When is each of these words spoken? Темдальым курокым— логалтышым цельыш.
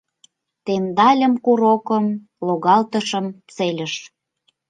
Темдальым 0.65 1.33
курокым— 1.45 2.05
логалтышым 2.45 3.25
цельыш. 3.55 3.93